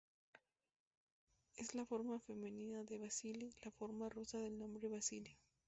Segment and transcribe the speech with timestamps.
[1.57, 5.37] Es la forma femenina de "Vasili", la forma rusa del nombre Basilio.